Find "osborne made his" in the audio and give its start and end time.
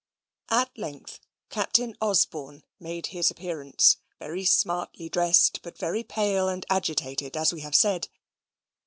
2.01-3.29